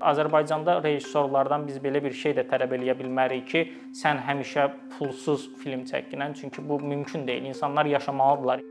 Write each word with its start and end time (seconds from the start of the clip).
Azərbaycanda 0.00 0.78
rejissorlardan 0.80 1.66
biz 1.68 1.76
belə 1.84 2.00
bir 2.00 2.14
şey 2.16 2.32
də 2.38 2.46
tələb 2.48 2.72
eləyə 2.72 2.94
bilmərik 2.96 3.46
ki, 3.52 3.60
sən 3.92 4.22
həmişə 4.24 4.66
pulsuz 4.96 5.50
film 5.60 5.84
çəkinən, 5.90 6.34
çünki 6.40 6.64
bu 6.68 6.80
mümkün 6.80 7.26
deyil. 7.28 7.44
İnsanlar 7.52 7.84
yaşamalıdırlar. 7.84 8.62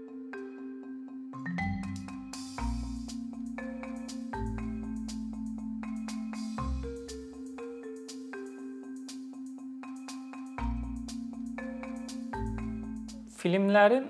Filmlərin 13.39 14.09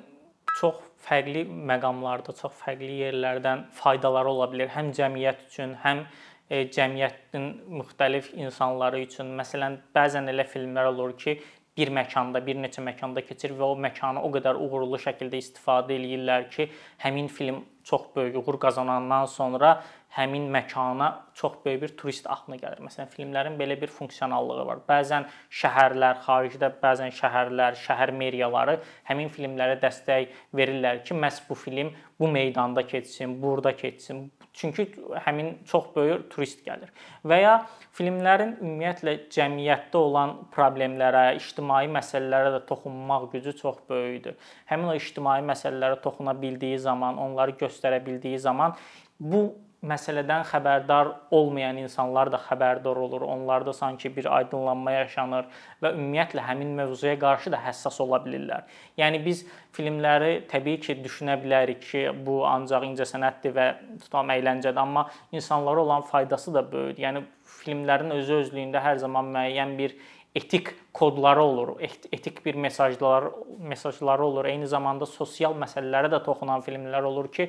çox 0.58 0.80
fərqli 1.06 1.44
məqamlarda, 1.46 2.34
çox 2.40 2.56
fərqli 2.64 2.96
yerlərdən 3.04 3.68
faydaları 3.76 4.32
ola 4.32 4.48
bilər. 4.52 4.72
Həm 4.74 4.90
cəmiyyət 4.96 5.46
üçün, 5.52 5.76
həm 5.84 6.08
cəmiyyətin 6.50 7.48
müxtəlif 7.80 8.34
insanları 8.38 9.04
üçün. 9.06 9.36
Məsələn, 9.38 9.78
bəzən 9.96 10.32
elə 10.32 10.46
filmlər 10.50 10.90
olur 10.92 11.16
ki, 11.18 11.38
bir 11.80 11.92
məkanda, 11.96 12.42
bir 12.46 12.58
neçə 12.60 12.82
məkanda 12.84 13.22
keçir 13.24 13.54
və 13.56 13.68
o 13.72 13.76
məkanı 13.80 14.24
o 14.26 14.32
qədər 14.34 14.58
uğurlu 14.60 15.00
şəkildə 15.00 15.40
istifadə 15.40 15.96
eləyirlər 15.96 16.50
ki, 16.52 16.68
həmin 17.06 17.30
film 17.32 17.62
çox 17.88 18.10
böyük 18.16 18.36
uğur 18.42 18.58
qazanandan 18.66 19.30
sonra 19.32 19.78
həmin 20.18 20.50
məkana 20.52 21.08
çox 21.40 21.60
böyük 21.66 21.82
bir 21.82 21.94
turist 21.98 22.28
axını 22.28 22.58
gəlir. 22.60 22.82
Məsələn, 22.84 23.12
filmlərin 23.14 23.56
belə 23.62 23.78
bir 23.82 23.94
funksionallığı 23.94 24.66
var. 24.68 24.82
Bəzən 24.90 25.30
şəhərlər, 25.62 26.20
xaricdə 26.26 26.72
bəzən 26.82 27.14
şəhərlər, 27.22 27.78
şəhər 27.86 28.12
meriyaları 28.18 28.80
həmin 29.10 29.30
filmlərə 29.36 29.78
dəstək 29.84 30.34
verirlər 30.58 31.04
ki, 31.06 31.16
məhz 31.16 31.44
bu 31.48 31.56
film 31.56 31.94
bu 32.20 32.28
meydanda 32.28 32.84
keçsin, 32.88 33.38
burada 33.42 33.76
keçsin, 33.78 34.26
Çünki 34.54 34.88
həmin 35.26 35.54
çox 35.70 35.92
böyük 35.96 36.26
turist 36.32 36.66
gəlir. 36.66 36.90
Və 37.24 37.38
ya 37.42 37.54
filmlərin 37.96 38.56
ümumiyyətlə 38.58 39.16
cəmiyyətdə 39.32 40.02
olan 40.02 40.36
problemlərə, 40.56 41.36
ictimai 41.40 41.86
məsələlərə 41.94 42.56
də 42.58 42.64
toxunmaq 42.68 43.30
gücü 43.34 43.54
çox 43.62 43.80
böyükdür. 43.90 44.36
Həmin 44.72 44.92
o 44.92 44.98
ictimai 44.98 45.40
məsələlərə 45.48 46.02
toxuna 46.04 46.36
bildiyi 46.42 46.80
zaman, 46.82 47.18
onları 47.22 47.56
göstərə 47.62 48.02
bildiyi 48.06 48.40
zaman 48.40 48.76
bu 49.20 49.46
məsələdən 49.80 50.44
xəbərdar 50.50 51.10
olmayan 51.32 51.78
insanlar 51.80 52.32
da 52.32 52.40
xəbərdar 52.44 52.98
olur. 53.00 53.22
Onlarda 53.22 53.74
sanki 53.74 54.12
bir 54.16 54.28
aydınlanma 54.38 54.92
yaşanır 54.92 55.48
və 55.84 55.94
ümumiyyətlə 55.96 56.44
həmin 56.44 56.74
mövzuya 56.82 57.16
qarşı 57.20 57.54
da 57.54 57.62
həssas 57.64 58.02
ola 58.04 58.20
bilirlər. 58.26 58.68
Yəni 59.00 59.22
biz 59.24 59.46
filmləri 59.76 60.44
təbii 60.52 60.82
ki, 60.84 60.98
düşünə 61.04 61.38
bilərik 61.40 61.80
ki, 61.86 62.06
bu 62.26 62.42
ancaq 62.50 62.90
incəsənətdir 62.90 63.56
və 63.56 63.68
tutam 64.04 64.34
əyləncədir, 64.36 64.80
amma 64.84 65.08
insanlara 65.32 65.86
olan 65.88 66.04
faydası 66.12 66.54
da 66.54 66.66
böyükdür. 66.72 67.04
Yəni 67.06 67.24
filmlərin 67.64 68.12
özü 68.20 68.42
özlüyündə 68.44 68.84
hər 68.84 69.00
zaman 69.00 69.32
müəyyən 69.32 69.78
bir 69.80 69.96
etik 70.36 70.76
kodları 70.94 71.42
olur, 71.42 71.70
etik 72.12 72.46
bir 72.46 72.56
mesajlar 72.56 73.32
mesajları 73.60 74.26
olur. 74.26 74.46
Eyni 74.46 74.68
zamanda 74.68 75.08
sosial 75.10 75.56
məsələlərə 75.58 76.12
də 76.12 76.20
toxunan 76.26 76.62
filmlər 76.68 77.08
olur 77.08 77.32
ki, 77.32 77.48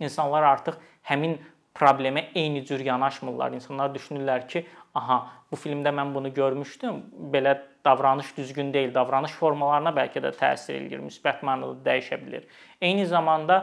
insanlar 0.00 0.46
artıq 0.46 0.78
həmin 1.10 1.36
problemə 1.74 2.26
eyni 2.34 2.64
cür 2.66 2.80
yanaşmırlar. 2.84 3.52
İnsanlar 3.58 3.92
düşünürlər 3.94 4.46
ki, 4.48 4.64
aha, 4.94 5.18
bu 5.50 5.56
filmdə 5.56 5.92
mən 5.94 6.14
bunu 6.14 6.32
görmüşdüm. 6.34 7.02
Belə 7.32 7.58
davranış 7.84 8.36
düzgün 8.36 8.72
deyil. 8.74 8.94
Davranış 8.94 9.32
formalarına 9.40 9.94
bəlkə 9.96 10.22
də 10.24 10.34
təsir 10.38 10.78
eləyir, 10.80 11.04
müsbət 11.04 11.44
mənada 11.46 11.78
dəyişə 11.86 12.20
bilər. 12.24 12.48
Eyni 12.80 13.06
zamanda 13.06 13.62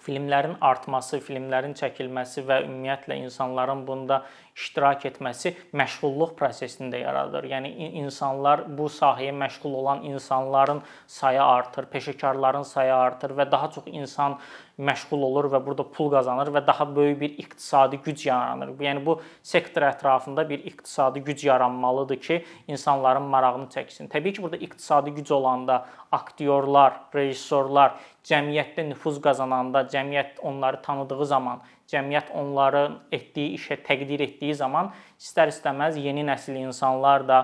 filmlərin 0.00 0.56
artması, 0.64 1.20
filmlərin 1.24 1.74
çəkilməsi 1.76 2.44
və 2.48 2.62
ümumiyyətlə 2.64 3.18
insanların 3.20 3.82
bunda 3.88 4.22
iştirak 4.56 5.04
etməsi 5.10 5.52
məşğulluq 5.76 6.34
prosesini 6.38 6.90
də 6.94 7.02
yaradır. 7.02 7.48
Yəni 7.52 7.70
insanlar 8.00 8.64
bu 8.78 8.88
sahəyə 8.92 9.34
məşğul 9.36 9.76
olan 9.82 10.04
insanların 10.08 10.82
sayı 11.06 11.42
artır, 11.42 11.88
peşəkarların 11.92 12.64
sayı 12.64 12.94
artır 12.94 13.36
və 13.36 13.50
daha 13.52 13.70
çox 13.76 13.92
insan 13.92 14.38
məşğul 14.78 15.22
olur 15.26 15.48
və 15.52 15.60
burada 15.64 15.84
pul 15.84 16.10
qazanır 16.12 16.52
və 16.54 16.62
daha 16.66 16.86
böyük 16.96 17.20
bir 17.20 17.38
iqtisadi 17.42 17.98
güc 18.04 18.26
yaranır. 18.28 18.72
Yəni 18.80 19.04
bu 19.06 19.20
sektor 19.42 19.82
ətrafında 19.82 20.48
bir 20.48 20.64
iqtisadi 20.64 21.20
güc 21.20 21.46
yaranmalıdır 21.46 22.20
ki, 22.20 22.44
insanların 22.68 23.22
marağını 23.22 23.68
çəksin. 23.74 24.08
Təbii 24.08 24.32
ki, 24.32 24.42
burada 24.42 24.56
iqtisadi 24.56 25.10
güc 25.10 25.34
olanda 25.34 25.86
aktyorlar, 26.12 27.00
rejissorlar 27.14 27.98
cəmiyyətdə 28.24 28.88
nüfuz 28.90 29.20
qazananda, 29.22 29.86
cəmiyyət 29.92 30.40
onları 30.42 30.82
tanıdığı 30.82 31.26
zaman, 31.26 31.60
cəmiyyət 31.90 32.32
onların 32.36 32.98
etdiyi 33.12 33.56
işə 33.58 33.80
təqdir 33.86 34.22
etdiyi 34.28 34.54
zaman 34.54 34.92
istər-istəməz 35.20 35.98
yeni 36.00 36.24
nəsil 36.26 36.58
insanlar 36.60 37.26
da 37.28 37.40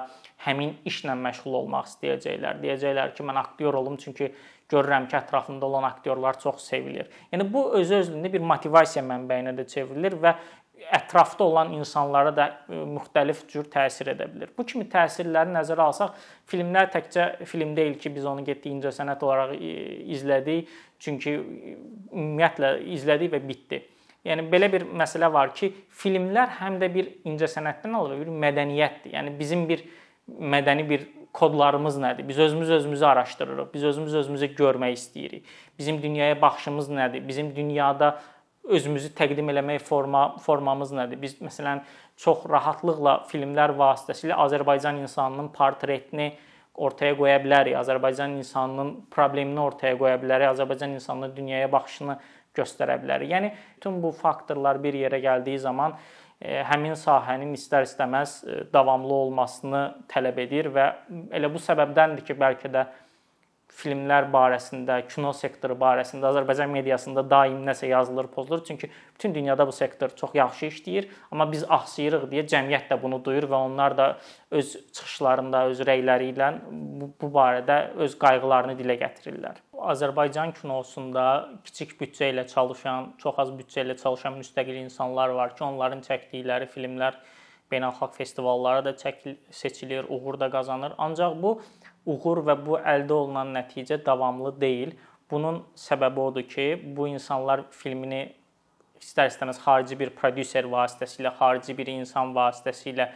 həmin 0.47 0.77
işlə 0.87 1.17
məşğul 1.19 1.57
olmaq 1.63 1.89
istəyəcəklər. 1.91 2.61
Deyəcəklər 2.63 3.15
ki, 3.17 3.25
mən 3.27 3.41
aktyor 3.41 3.75
olum 3.81 3.97
çünki 4.01 4.33
görürəm 4.73 5.09
ki, 5.09 5.17
ətrafımda 5.21 5.67
olan 5.67 5.87
aktyorlar 5.89 6.39
çox 6.43 6.63
sevilir. 6.67 7.11
Yəni 7.33 7.49
bu 7.53 7.69
özü-özlüyündə 7.81 8.33
bir 8.33 8.47
motivasiya 8.53 9.05
mənbəyinə 9.07 9.55
də 9.59 9.67
çevrilir 9.71 10.19
və 10.23 10.35
ətrafda 10.93 11.45
olan 11.45 11.73
insanlara 11.73 12.37
da 12.37 12.47
e, 12.69 12.79
müxtəlif 12.97 13.43
cür 13.51 13.67
təsir 13.73 14.13
edə 14.13 14.29
bilər. 14.31 14.53
Bu 14.59 14.67
kimi 14.69 14.85
təsirləri 14.93 15.55
nəzərə 15.55 15.87
alsaq, 15.89 16.15
filmlər 16.51 16.91
təkcə 16.93 17.47
film 17.49 17.75
deyil 17.77 17.97
ki, 18.01 18.13
biz 18.15 18.27
onu 18.29 18.45
getdik 18.47 18.69
incəsənət 18.75 19.25
olaraq 19.25 19.57
e, 19.57 19.75
izlədik, 20.17 20.73
çünki 21.03 21.37
e, 21.37 21.77
ümumiyyətlə 22.13 22.73
izlədik 22.99 23.33
və 23.35 23.43
bitdi. 23.47 23.83
Yəni 24.27 24.49
belə 24.51 24.69
bir 24.73 24.85
məsələ 24.91 25.31
var 25.33 25.53
ki, 25.57 25.71
filmlər 26.03 26.57
həm 26.61 26.81
də 26.83 26.91
bir 26.93 27.13
incəsənətdən 27.31 27.95
alır, 27.97 28.25
bir 28.25 28.33
mədəniyyətdir. 28.45 29.15
Yəni 29.15 29.37
bizim 29.39 29.65
bir 29.71 29.85
mədəni 30.27 30.87
bir 30.89 31.07
kodlarımız 31.37 31.99
nədir? 32.01 32.29
Biz 32.29 32.39
özümüz 32.39 32.71
özümüzü 32.71 33.05
araşdırırıq. 33.05 33.69
Biz 33.75 33.85
özümüz 33.85 34.15
özümüzü 34.15 34.47
görmək 34.57 34.97
istəyirik. 34.97 35.45
Bizim 35.79 36.01
dünyaya 36.03 36.41
baxışımız 36.43 36.91
nədir? 36.91 37.29
Bizim 37.29 37.53
dünyada 37.57 38.17
özümüzü 38.65 39.13
təqdim 39.19 39.53
eləmək 39.53 39.85
forma 39.85 40.25
formamız 40.43 40.93
nədir? 40.97 41.21
Biz 41.23 41.39
məsələn 41.45 41.85
çox 42.17 42.47
rahatlıqla 42.51 43.19
filmlər 43.31 43.77
vasitəsilə 43.79 44.39
Azərbaycan 44.47 45.03
insanının 45.05 45.53
portretini 45.55 46.33
ortaya 46.75 47.17
qoya 47.17 47.39
bilərik. 47.45 47.77
Azərbaycan 47.81 48.39
insanının 48.41 48.95
problemini 49.13 49.61
ortaya 49.61 49.99
qoya 49.99 50.17
bilərik. 50.23 50.51
Azərbaycan 50.55 50.97
insanının 50.97 51.37
dünyaya 51.37 51.71
baxışını 51.73 52.19
göstərə 52.57 52.99
bilərik. 53.03 53.33
Yəni 53.33 53.53
bütün 53.77 54.01
bu 54.03 54.13
faktorlar 54.17 54.81
bir 54.83 54.97
yerə 54.97 55.21
gəldiyi 55.23 55.59
zaman 55.61 55.97
həmin 56.45 56.95
sahənin 57.01 57.55
istər-istəməz 57.57 58.37
e, 58.45 58.61
davamlı 58.73 59.15
olmasını 59.15 59.83
tələb 60.13 60.39
edir 60.45 60.69
və 60.75 60.91
elə 61.33 61.49
bu 61.53 61.63
səbəbdəndir 61.63 62.27
ki, 62.27 62.37
bəlkə 62.37 62.71
də 62.73 62.85
filmlər 63.77 64.29
barəsində, 64.33 65.01
kino 65.11 65.33
sektoru 65.37 65.75
barəsində 65.81 66.31
Azərbaycan 66.31 66.71
mediasında 66.73 67.25
daim 67.29 67.59
nəsə 67.67 67.91
yazılır, 67.91 68.29
pozulur. 68.33 68.63
Çünki 68.65 68.91
bütün 69.15 69.35
dünyada 69.35 69.67
bu 69.67 69.73
sektor 69.73 70.13
çox 70.17 70.35
yaxşı 70.35 70.67
işləyir, 70.71 71.09
amma 71.31 71.49
biz 71.53 71.65
axsayırıq 71.65 72.29
deyə 72.31 72.47
cəmiyyət 72.53 72.89
də 72.93 73.01
bunu 73.03 73.21
duyur 73.25 73.49
və 73.51 73.61
onlar 73.69 73.97
da 73.99 74.09
öz 74.51 74.73
çıxışlarında, 74.93 75.67
öz 75.73 75.85
rəyləri 75.89 76.33
ilə 76.33 76.53
bu, 76.71 77.11
bu 77.21 77.33
barədə 77.33 77.81
öz 78.07 78.19
qayğılarını 78.23 78.79
dilə 78.81 79.01
gətirirlər. 79.03 79.61
Azərbaycan 79.93 80.53
kinosunda 80.57 81.25
kiçik 81.65 81.97
büdcə 82.01 82.31
ilə 82.33 82.47
çalışan, 82.49 83.13
çox 83.21 83.41
az 83.43 83.51
büdcə 83.57 83.85
ilə 83.85 83.97
çalışan 84.01 84.39
müstəqil 84.41 84.79
insanlar 84.81 85.35
var 85.37 85.53
ki, 85.57 85.65
onların 85.65 86.01
çəkdikləri 86.07 86.69
filmlər 86.73 87.19
beynəlxalq 87.73 88.15
festivallara 88.17 88.85
da 88.85 88.95
çəkil, 88.97 89.37
seçilir, 89.51 90.07
uğur 90.09 90.41
da 90.41 90.51
qazanır. 90.51 90.95
Ancaq 90.99 91.37
bu 91.43 91.61
uğur 92.07 92.43
və 92.47 92.57
bu 92.67 92.79
əldə 92.79 93.13
olunan 93.13 93.53
nəticə 93.57 93.99
davamlı 94.07 94.55
deyil. 94.61 94.97
Bunun 95.31 95.63
səbəbi 95.75 96.23
odur 96.23 96.47
ki, 96.49 96.67
bu 96.97 97.09
insanlar 97.11 97.65
filmini 97.71 98.23
istər-istəməz 99.03 99.59
xarici 99.65 99.99
bir 99.99 100.13
prodüser 100.17 100.69
vasitəsilə, 100.71 101.35
xarici 101.39 101.75
bir 101.77 101.91
insan 101.93 102.33
vasitəsilə 102.37 103.11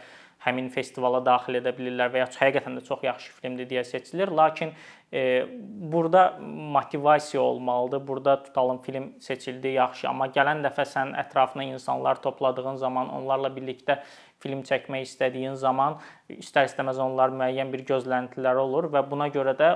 həmin 0.45 0.71
festivala 0.73 1.21
daxil 1.25 1.59
edə 1.59 1.73
bilirlər 1.77 2.09
və 2.13 2.23
ya 2.23 2.29
həqiqətən 2.31 2.79
də 2.79 2.83
çox 2.87 3.03
yaxşı 3.05 3.35
filmdir 3.37 3.69
deyə 3.69 3.83
seçilir. 3.85 4.31
Lakin 4.33 4.73
e, 5.13 5.45
burada 5.93 6.39
motivasiya 6.77 7.41
olmalıdır. 7.41 8.07
Burada 8.07 8.43
tutalım 8.43 8.81
film 8.81 9.11
seçildi, 9.19 9.75
yaxşı, 9.77 10.09
amma 10.09 10.27
gələn 10.33 10.63
dəfə 10.65 10.85
sən 10.87 11.13
ətrafına 11.25 11.67
insanlar 11.73 12.21
topladığın 12.21 12.75
zaman 12.81 13.13
onlarla 13.19 13.53
birlikdə 13.55 13.99
film 14.41 14.63
çəkmək 14.65 15.05
istədiyin 15.05 15.53
zaman 15.61 15.99
istər-istəməz 16.33 16.97
onlar 17.03 17.33
müəyyən 17.37 17.69
bir 17.73 17.85
gözləntiləri 17.91 18.63
olur 18.63 18.89
və 18.93 19.03
buna 19.11 19.29
görə 19.29 19.53
də 19.59 19.69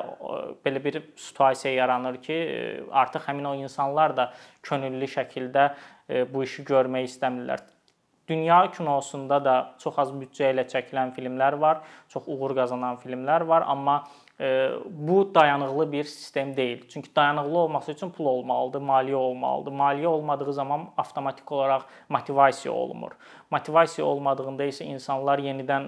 belə 0.66 0.82
bir 0.84 1.02
situasiya 1.16 1.76
yaranır 1.76 2.18
ki, 2.26 2.40
artıq 2.92 3.30
həmin 3.30 3.52
o 3.52 3.56
insanlar 3.62 4.18
da 4.18 4.32
könüllü 4.64 5.12
şəkildə 5.20 5.70
e, 6.10 6.26
bu 6.34 6.44
işi 6.44 6.66
görmək 6.66 7.12
istəmirlər. 7.12 7.62
Dünya 8.28 8.72
kinosunda 8.72 9.40
da 9.46 9.56
çox 9.80 10.00
az 10.02 10.14
büdcə 10.14 10.54
ilə 10.54 10.66
çəkilən 10.70 11.14
filmlər 11.14 11.60
var, 11.62 11.82
çox 12.10 12.26
uğur 12.28 12.56
qazanan 12.58 12.98
filmlər 13.02 13.46
var, 13.48 13.66
amma 13.68 14.04
bu 14.86 15.32
dayanıqlı 15.36 15.92
bir 15.92 16.04
sistem 16.04 16.58
deyil. 16.58 16.88
Çünki 16.90 17.16
dayanıqlı 17.16 17.58
olması 17.58 17.92
üçün 17.92 18.10
pul 18.10 18.26
olmalıdır, 18.26 18.82
maliyyə 18.82 19.16
olmalıdır. 19.16 19.72
Maliyyə 19.72 20.08
olmadığı 20.08 20.54
zaman 20.54 20.90
avtomatik 20.98 21.52
olaraq 21.52 21.82
motivasiya 22.10 22.74
olmur. 22.74 23.12
Motivasiya 23.52 24.08
olmadığında 24.08 24.68
isə 24.68 24.84
insanlar 24.84 25.40
yenidən 25.40 25.88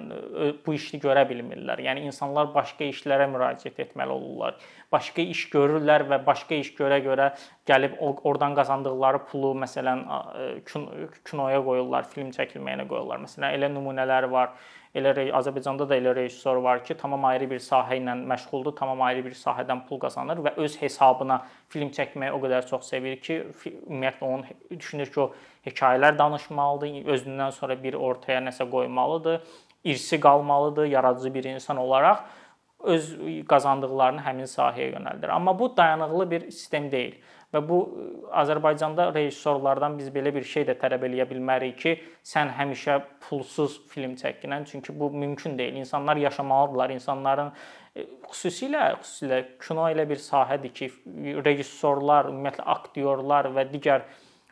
bu 0.66 0.74
işi 0.74 1.00
görə 1.04 1.26
bilmirlər. 1.28 1.82
Yəni 1.90 2.08
insanlar 2.08 2.54
başqa 2.56 2.88
işlərə 2.88 3.28
müraciət 3.34 3.82
etməli 3.84 4.16
olurlar. 4.16 4.56
Başqa 4.92 5.22
iş 5.22 5.50
görürlər 5.52 6.08
və 6.08 6.22
başqa 6.26 6.56
iş 6.56 6.72
görə-görə 6.78 7.34
gəlib 7.68 7.98
oradan 8.02 8.56
qazandıqları 8.56 9.26
pulu 9.28 9.52
məsələn 9.64 10.06
kinoya 11.28 11.60
qoyurlar, 11.66 12.08
film 12.14 12.32
çəkilməyinə 12.36 12.88
qoyurlar. 12.88 13.22
Məsələn, 13.26 13.54
elə 13.58 13.70
nümunələri 13.74 14.32
var. 14.32 14.56
Elə 14.98 15.12
Azərbaycanda 15.36 15.86
da 15.86 15.98
elə 16.00 16.14
rejissor 16.16 16.58
var 16.64 16.80
ki, 16.86 16.96
tamam 16.98 17.26
ayrı 17.30 17.50
bir 17.52 17.60
sahə 17.62 18.00
ilə 18.00 18.16
məşğuldur, 18.32 18.74
tamam 18.80 19.04
ayrı 19.06 19.26
bir 19.28 19.36
sahədən 19.38 19.84
pul 19.86 20.00
qazanır 20.02 20.40
və 20.46 20.56
öz 20.64 20.78
hesabına 20.82 21.42
film 21.70 21.92
çəkməyi 21.94 22.34
o 22.34 22.40
qədər 22.42 22.66
çox 22.70 22.88
sevir 22.90 23.20
ki, 23.22 23.38
ümumiyyətlə 23.68 24.32
onun 24.32 24.48
düşünür 24.72 25.12
ki, 25.12 25.20
o 25.22 25.68
hekayələr 25.68 26.18
danışmalıdır, 26.18 27.04
özündən 27.14 27.54
sonra 27.60 27.78
bir 27.84 28.00
ortaya 28.00 28.40
nəsə 28.48 28.66
qoymalıdır, 28.72 29.44
irsi 29.84 30.20
qalmalıdır 30.20 30.86
yaradıcı 30.86 31.34
bir 31.34 31.44
insan 31.44 31.78
olaraq 31.78 32.24
öz 32.84 33.08
qazandıqlarını 33.50 34.22
həmin 34.22 34.50
sahəyə 34.50 34.92
yönəldir. 34.94 35.32
Amma 35.34 35.60
bu 35.60 35.72
dayanıqlı 35.78 36.32
bir 36.32 36.52
sistem 36.52 36.92
deyil. 36.92 37.18
Və 37.54 37.62
bu 37.64 37.78
Azərbaycanda 38.36 39.08
rejissorlardan 39.16 39.96
biz 39.98 40.10
belə 40.12 40.34
bir 40.36 40.44
şey 40.44 40.66
də 40.68 40.76
tələb 40.82 41.06
eləyə 41.08 41.26
bilmərik 41.30 41.78
ki, 41.80 41.94
sən 42.28 42.52
həmişə 42.58 42.98
pulsuz 43.24 43.80
film 43.88 44.18
çəkinən, 44.20 44.66
çünki 44.68 45.00
bu 45.00 45.10
mümkün 45.12 45.58
deyil. 45.58 45.80
İnsanlar 45.80 46.20
yaşamalıdırlar. 46.20 46.94
İnsanların 47.00 47.54
xüsusilə 48.28 48.84
xüsusilə 49.00 49.42
kino 49.64 49.88
elə 49.88 50.04
bir 50.10 50.20
sahədir 50.22 50.74
ki, 50.76 50.92
rejissorlar, 51.46 52.28
ümumiyyətlə 52.34 52.68
aktyorlar 52.76 53.50
və 53.56 53.70
digər 53.72 54.04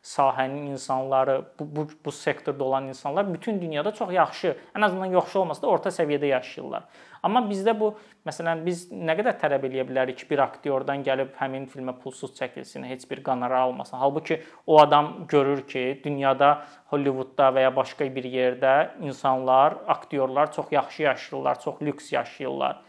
sahənin 0.05 0.67
insanları, 0.69 1.41
bu, 1.59 1.65
bu 1.75 1.87
bu 2.05 2.11
sektorda 2.11 2.63
olan 2.63 2.87
insanlar 2.87 3.33
bütün 3.33 3.61
dünyada 3.61 3.91
çox 3.91 4.11
yaxşı, 4.13 4.55
ən 4.75 4.85
azından 4.85 5.05
yaxşı 5.05 5.39
olmasa 5.39 5.61
da 5.61 5.67
orta 5.67 5.89
səviyyədə 5.89 6.29
yaşayırlar. 6.29 6.83
Amma 7.23 7.41
bizdə 7.49 7.73
bu 7.79 7.89
məsələn 8.27 8.61
biz 8.67 8.83
nə 8.93 9.15
qədər 9.17 9.39
tələb 9.41 9.65
eləyə 9.65 9.87
bilərik 9.89 10.19
ki, 10.21 10.27
bir 10.29 10.43
aktyordan 10.45 11.01
gəlib 11.07 11.33
həmin 11.39 11.65
filmə 11.71 11.95
pulsuz 12.03 12.35
çəkilsin, 12.37 12.85
heç 12.85 13.09
bir 13.09 13.23
qonorar 13.25 13.65
almasın. 13.65 13.97
Halbuki 13.97 14.41
o 14.67 14.77
adam 14.81 15.25
görür 15.27 15.65
ki, 15.67 16.01
dünyada 16.03 16.51
Hollywoodda 16.93 17.49
və 17.55 17.65
ya 17.65 17.75
başqa 17.75 18.05
bir 18.15 18.29
yerdə 18.29 18.75
insanlar, 19.01 19.79
aktyorlar 19.87 20.51
çox 20.51 20.71
yaxşı 20.71 21.03
yaşayırlar, 21.03 21.59
çox 21.59 21.81
lüks 21.81 22.13
yaşayırlar. 22.13 22.81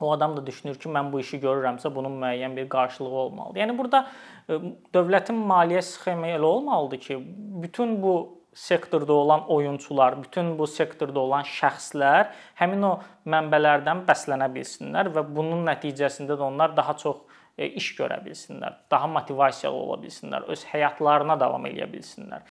O 0.00 0.12
adam 0.12 0.36
da 0.36 0.46
düşünür 0.46 0.76
ki, 0.76 0.90
mən 0.92 1.10
bu 1.12 1.20
işi 1.22 1.40
görürəmsə, 1.40 1.88
bunun 1.94 2.18
müəyyən 2.20 2.56
bir 2.56 2.68
qarşılığı 2.68 3.20
olmalıdır. 3.24 3.60
Yəni 3.62 3.76
burada 3.78 4.02
e, 4.48 4.58
dövlətin 4.94 5.38
maliyyə 5.48 5.82
sxemi 5.82 6.34
elə 6.36 6.44
olmalıdır 6.44 7.00
ki, 7.00 7.16
bütün 7.62 8.02
bu 8.02 8.16
sektorda 8.56 9.12
olan 9.12 9.48
oyunçular, 9.50 10.22
bütün 10.22 10.58
bu 10.58 10.66
sektorda 10.66 11.20
olan 11.20 11.44
şəxslər 11.48 12.30
həmin 12.60 12.84
o 12.88 12.92
mənbələrdən 13.28 14.04
bəslənə 14.08 14.48
bilsinlər 14.54 15.12
və 15.16 15.24
bunun 15.28 15.64
nəticəsində 15.68 16.38
də 16.40 16.48
onlar 16.48 16.76
daha 16.76 16.96
çox 16.96 17.20
e, 17.58 17.68
iş 17.68 17.92
görə 18.00 18.22
bilsinlər, 18.24 18.80
daha 18.90 19.12
motivasiyalı 19.18 19.76
ola 19.76 20.00
bilsinlər, 20.02 20.48
öz 20.52 20.66
həyatlarına 20.72 21.40
davam 21.40 21.68
edə 21.72 21.88
bilsinlər. 21.92 22.48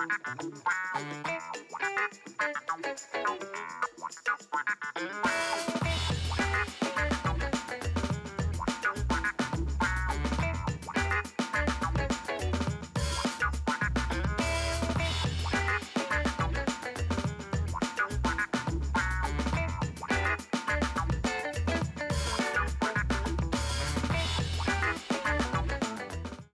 Thank 0.00 0.12
you. 4.49 4.49